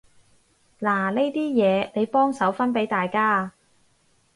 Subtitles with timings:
[0.79, 3.53] 嗱呢啲嘢，你幫手分畀大家啊